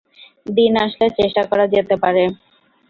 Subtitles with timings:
[0.47, 2.23] দিনে আসলে চেষ্টা করা যেতে পারে।